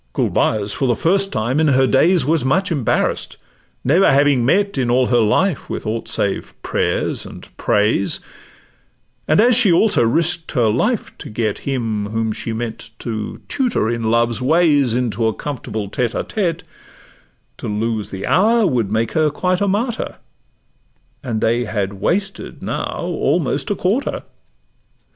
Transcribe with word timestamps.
Gulbeyaz, 0.15 0.73
for 0.73 0.87
the 0.87 0.95
first 0.95 1.31
time 1.31 1.59
in 1.59 1.67
her 1.67 1.85
days, 1.85 2.25
Was 2.25 2.43
much 2.43 2.71
embarrass'd, 2.71 3.37
never 3.83 4.11
having 4.11 4.43
met 4.43 4.75
In 4.75 4.89
all 4.89 5.05
her 5.09 5.19
life 5.19 5.69
with 5.69 5.85
aught 5.85 6.07
save 6.07 6.59
prayers 6.63 7.23
and 7.23 7.47
praise; 7.55 8.19
And 9.27 9.39
as 9.39 9.55
she 9.55 9.71
also 9.71 10.01
risk'd 10.01 10.53
her 10.53 10.69
life 10.69 11.15
to 11.19 11.29
get 11.29 11.59
Him 11.69 12.07
whom 12.07 12.31
she 12.31 12.51
meant 12.51 12.89
to 12.97 13.41
tutor 13.47 13.91
in 13.91 14.09
love's 14.09 14.41
ways 14.41 14.95
Into 14.95 15.27
a 15.27 15.35
comfortable 15.35 15.87
tete 15.87 16.15
a 16.15 16.23
tete, 16.23 16.63
To 17.57 17.67
lose 17.67 18.09
the 18.09 18.25
hour 18.25 18.65
would 18.65 18.91
make 18.91 19.11
her 19.11 19.29
quite 19.29 19.61
a 19.61 19.67
martyr, 19.67 20.17
And 21.21 21.41
they 21.41 21.65
had 21.65 21.93
wasted 22.01 22.63
now 22.63 23.01
almost 23.03 23.69
a 23.69 23.75
quarter. 23.75 24.23